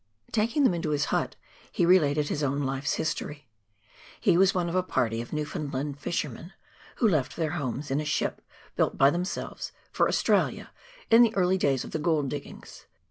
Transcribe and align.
Taking 0.31 0.63
them 0.63 0.73
into 0.73 0.89
his 0.89 1.05
hut 1.13 1.35
he 1.71 1.85
related 1.85 2.27
his 2.29 2.41
own 2.41 2.63
life's 2.63 2.95
history. 2.95 3.47
He 4.19 4.35
was 4.35 4.51
one 4.55 4.67
of 4.67 4.73
a 4.73 4.81
party 4.81 5.21
of 5.21 5.31
Newfoundland 5.31 5.99
fishermen, 5.99 6.53
who 6.95 7.07
left 7.07 7.35
their 7.35 7.51
homes, 7.51 7.91
in 7.91 8.01
a 8.01 8.05
ship 8.05 8.41
built 8.75 8.97
by 8.97 9.11
themselves, 9.11 9.71
for 9.91 10.07
Australia, 10.07 10.71
in 11.11 11.21
the 11.21 11.35
early 11.35 11.59
days 11.59 11.83
of 11.83 11.91
the 11.91 11.99
gold 11.99 12.29
diggings. 12.29 12.87